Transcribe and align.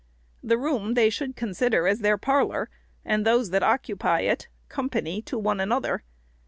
The 0.41 0.57
room 0.57 0.95
they 0.95 1.11
should 1.11 1.35
consider 1.35 1.87
as 1.87 1.99
their 1.99 2.17
parlor, 2.17 2.71
and 3.05 3.23
those 3.23 3.51
that 3.51 3.61
occupy 3.61 4.21
it, 4.21 4.47
company 4.67 5.21
to 5.21 5.37
one 5.37 5.59
another. 5.59 6.01